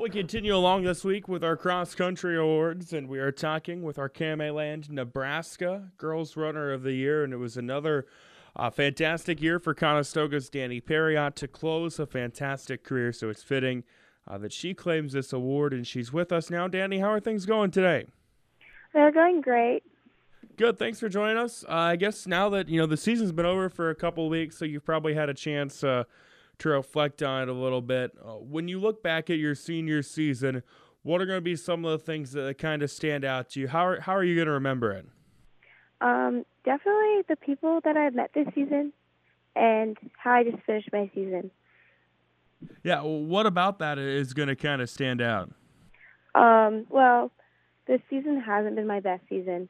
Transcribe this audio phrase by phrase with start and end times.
[0.00, 3.98] We continue along this week with our cross country awards, and we are talking with
[3.98, 4.08] our
[4.52, 8.06] Land, Nebraska Girls Runner of the Year, and it was another
[8.54, 13.12] uh, fantastic year for Conestoga's Danie Parriott to close a fantastic career.
[13.12, 13.82] So it's fitting
[14.28, 16.68] uh, that she claims this award, and she's with us now.
[16.68, 18.06] Danie, how are things going today?
[18.94, 19.82] They're going great.
[20.56, 20.78] Good.
[20.78, 21.64] Thanks for joining us.
[21.68, 24.58] Uh, I guess now that you know the season's been over for a couple weeks,
[24.58, 26.04] so you've probably had a chance uh,
[26.58, 28.12] to reflect on it a little bit.
[28.20, 30.62] Uh, when you look back at your senior season,
[31.02, 33.60] what are going to be some of the things that kind of stand out to
[33.60, 33.68] you?
[33.68, 35.06] How are, how are you going to remember it?
[36.00, 38.92] Um, definitely the people that I've met this season
[39.56, 41.50] and how I just finished my season.
[42.82, 45.50] Yeah, well, what about that is going to kind of stand out?
[46.34, 47.30] Um, well,
[47.86, 49.68] this season hasn't been my best season,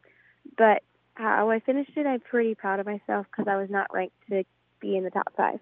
[0.57, 0.83] but
[1.15, 4.45] how I finished it, I'm pretty proud of myself because I was not ranked to
[4.81, 5.61] be in the top five.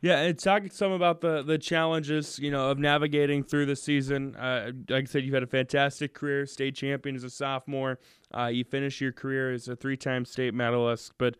[0.00, 4.36] Yeah, and talk some about the the challenges, you know, of navigating through the season.
[4.36, 7.98] Uh, like I said, you've had a fantastic career, state champion as a sophomore.
[8.32, 11.14] Uh, you finished your career as a three-time state medalist.
[11.18, 11.36] But,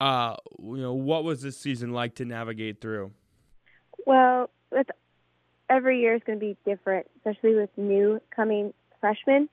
[0.00, 3.12] uh, you know, what was this season like to navigate through?
[4.06, 4.88] Well, with
[5.70, 9.48] every year is going to be different, especially with new coming freshmen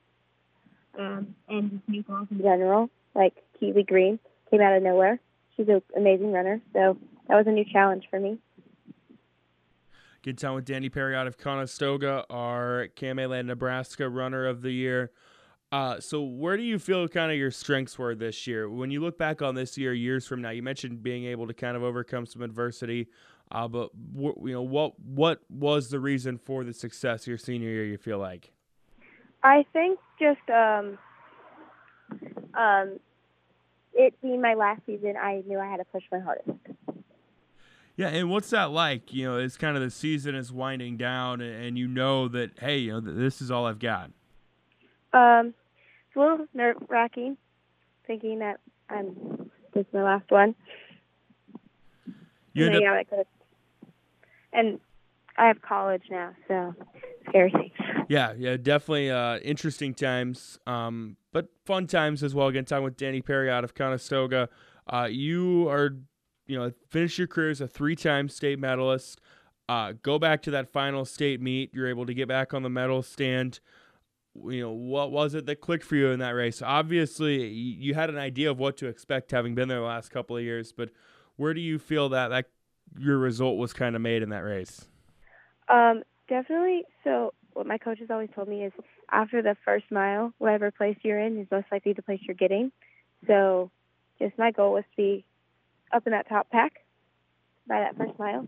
[0.98, 2.90] um, and just new girls in general.
[3.14, 4.18] Like Keely Green
[4.50, 5.20] came out of nowhere.
[5.56, 6.98] She's an amazing runner, so
[7.32, 8.38] that was a new challenge for me.
[10.22, 15.12] Good time with Danie Parriott out of Conestoga, our Land, Nebraska Runner of the Year.
[15.72, 18.70] Uh, so, where do you feel kind of your strengths were this year?
[18.70, 21.54] When you look back on this year, years from now, you mentioned being able to
[21.54, 23.08] kind of overcome some adversity.
[23.50, 27.70] Uh, but w- you know, what what was the reason for the success your senior
[27.70, 27.86] year?
[27.86, 28.52] You feel like?
[29.42, 30.98] I think just um,
[32.54, 33.00] um,
[33.94, 36.50] it being my last season, I knew I had to push my hardest.
[38.02, 39.14] Yeah, and what's that like?
[39.14, 42.80] You know, it's kind of the season is winding down, and you know that hey,
[42.80, 44.10] you know, this is all I've got.
[45.14, 45.54] Um,
[46.08, 47.38] it's a little nerve wracking,
[48.08, 50.56] thinking that I'm this is my last one.
[52.54, 53.24] You and, up- I
[54.52, 54.80] and
[55.38, 56.74] I have college now, so
[57.30, 57.72] scary things.
[58.10, 62.48] Yeah, yeah, definitely uh, interesting times, um, but fun times as well.
[62.48, 64.50] Again, talking with Danie Parriott out of Conestoga.
[64.86, 65.92] Uh, you are
[66.52, 69.22] you know, finish your career as a three-time state medalist.
[69.70, 71.74] Uh, go back to that final state meet.
[71.74, 73.62] You're able to get back on the medal stand.
[74.36, 76.62] You know, what was it that clicked for you in that race?
[76.62, 80.36] Obviously, you had an idea of what to expect having been there the last couple
[80.36, 80.90] of years, but
[81.38, 82.48] where do you feel that that
[83.00, 84.90] your result was kind of made in that race?
[85.70, 86.84] Um, definitely.
[87.06, 88.74] So, what my coach has always told me is
[89.10, 92.74] after the first mile, whatever place you're in is most likely the place you're getting.
[93.26, 93.72] So,
[94.20, 95.26] just my goal was to be
[95.94, 96.86] up in that top pack
[97.68, 98.48] by that first mile.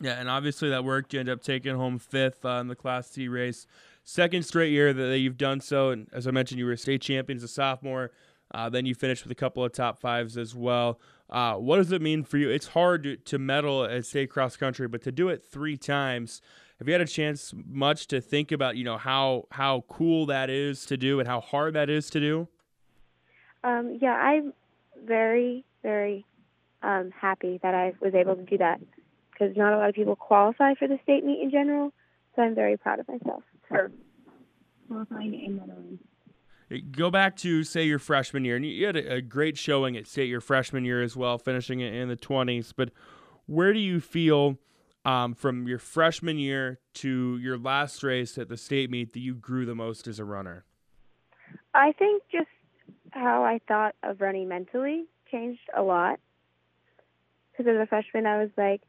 [0.00, 1.14] Yeah, and obviously that worked.
[1.14, 3.66] You end up taking home fifth uh, in the Class C race.
[4.04, 5.90] Second straight year that you've done so.
[5.90, 8.12] And as I mentioned, you were state champion as a sophomore.
[8.54, 11.00] Uh, then you finished with a couple of top fives as well.
[11.28, 12.48] Uh, what does it mean for you?
[12.48, 16.40] It's hard to, to medal at state cross country, but to do it three times,
[16.78, 20.50] have you had a chance much to think about, you know, how how cool that
[20.50, 22.48] is to do and how hard that is to do?
[23.64, 24.52] Um, yeah, I'm
[25.04, 26.24] very, very
[26.82, 28.80] um, happy that I was able to do that
[29.32, 31.92] because not a lot of people qualify for the state meet in general.
[32.34, 33.90] So I'm very proud of myself for
[34.88, 35.98] qualifying and medaling.
[36.90, 40.28] Go back to say your freshman year, and you had a, great showing at state
[40.28, 42.72] your freshman year as well, finishing it in the 20s.
[42.76, 42.90] But
[43.46, 44.58] where do you feel
[45.04, 49.34] um, from your freshman year to your last race at the state meet that you
[49.34, 50.64] grew the most as a runner?
[51.72, 52.48] I think just
[53.16, 56.20] how I thought of running mentally changed a lot.
[57.52, 58.82] Because as a freshman, I was like,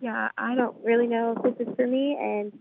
[0.00, 2.52] yeah, I don't really know if this is for me, and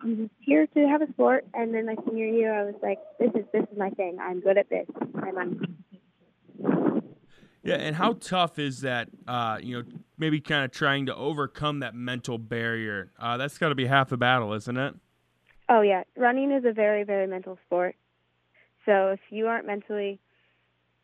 [0.00, 1.46] I'm just here to have a sport.
[1.54, 4.18] And then my senior year, I was like, this is this is my thing.
[4.20, 5.76] I'm good at this, and I'm.
[7.64, 9.08] Yeah, and how tough is that?
[9.26, 13.12] Uh, you know, maybe kind of trying to overcome that mental barrier.
[13.18, 14.94] Uh, that's got to be half the battle, isn't it?
[15.68, 17.94] Oh yeah, running is a very very mental sport.
[18.84, 20.18] So if you aren't mentally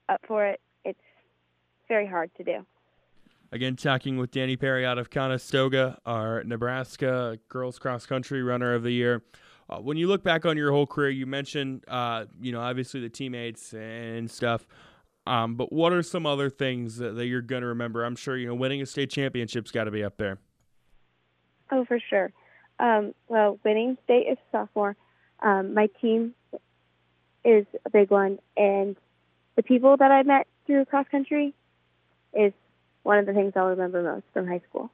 [0.09, 0.99] up for it, it's
[1.89, 2.67] very hard to do.
[3.51, 8.83] Again, talking with Danie Parriott out of Conestoga, our Nebraska girls cross country runner of
[8.83, 9.23] the year.
[9.71, 13.01] Uh, when you look back on your whole career, you mentioned, uh, you know, obviously
[13.01, 14.67] the teammates and stuff.
[15.27, 18.05] Um, but what are some other things that, that you're going to remember?
[18.05, 20.39] I'm sure, you know, winning a state championship's got to be up there.
[21.71, 22.33] Oh, for sure.
[22.81, 24.97] Um, well, winning state as a sophomore,
[25.43, 26.35] um, my team
[27.45, 28.97] is a big one, and
[29.57, 31.55] the people that I met through cross country
[32.35, 32.53] is
[33.03, 34.91] one of the things I'll remember most from high school.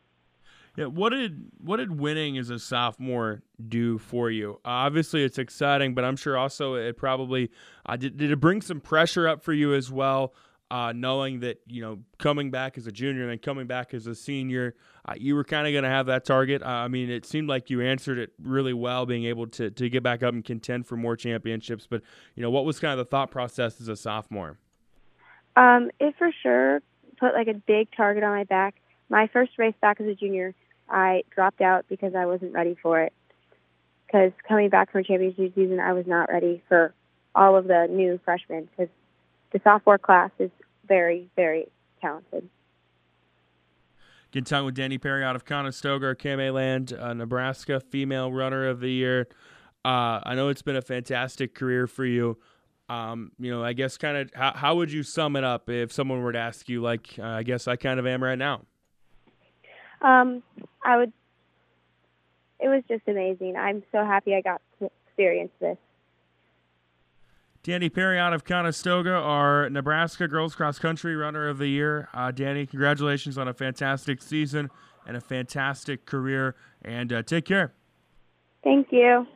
[0.76, 4.60] Yeah, what did what did winning as a sophomore do for you?
[4.64, 7.50] Uh, obviously, it's exciting, but I'm sure also it probably
[7.86, 10.34] uh, did, did it bring some pressure up for you as well,
[10.70, 14.06] uh, knowing that you know coming back as a junior and then coming back as
[14.06, 14.74] a senior,
[15.04, 16.62] uh, you were kind of going to have that target.
[16.62, 19.88] Uh, I mean, it seemed like you answered it really well, being able to to
[19.88, 21.86] get back up and contend for more championships.
[21.88, 22.02] But
[22.34, 24.58] you know, what was kind of the thought process as a sophomore?
[25.56, 26.80] Um, it for sure
[27.18, 28.74] put like a big target on my back.
[29.08, 30.54] My first race back as a junior
[30.88, 33.12] I dropped out because I wasn't ready for it.
[34.06, 36.94] Because coming back from a championship season, I was not ready for
[37.34, 38.88] all of the new freshmen because
[39.54, 40.50] the sophomore class is
[40.86, 41.68] very, very
[42.02, 42.46] talented.
[44.32, 46.16] Getting time with Danie Parriott out of Conestoga,
[46.52, 49.28] Land, uh, Nebraska, female runner of the year.
[49.84, 52.36] Uh, I know it's been a fantastic career for you.
[52.88, 55.92] Um, you know, I guess kind of how, how would you sum it up if
[55.92, 58.62] someone were to ask you, like, uh, I guess I kind of am right now?
[60.02, 60.42] Um,
[60.84, 61.12] I would.
[62.58, 63.56] It was just amazing.
[63.56, 65.78] I'm so happy I got to experience this.
[67.64, 72.10] Danie Parriott out of Conestoga, our Nebraska Girls Cross Country Runner of the Year.
[72.12, 74.70] Uh, Danie, congratulations on a fantastic season
[75.06, 77.72] and a fantastic career, and uh, take care.
[78.62, 79.26] Thank you.